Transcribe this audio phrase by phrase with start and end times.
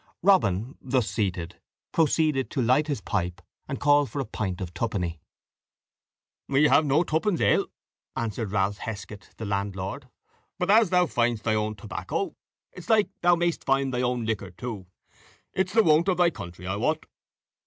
[0.23, 1.59] Robin, thus seated,
[1.91, 5.19] proceeded to light his pipe and call for a pint of twopenny.
[6.47, 7.67] "We have no twopence ale,"
[8.15, 10.09] answered Ralph Heskett, the landlord;
[10.57, 12.35] "but, as thou find'st thy own tobacco,
[12.71, 14.87] it's like thou mayst find thy own liquor too;
[15.53, 17.05] it's the wont of thy country, I wot."